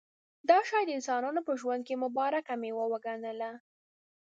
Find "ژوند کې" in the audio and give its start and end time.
1.61-2.01